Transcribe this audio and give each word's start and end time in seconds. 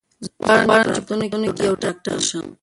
زه 0.23 0.29
غواړم 0.65 0.87
چې 0.95 1.01
په 1.07 1.13
راتلونکي 1.19 1.49
کې 1.57 1.63
یو 1.67 1.75
ډاکټر 1.83 2.17
شم. 2.27 2.47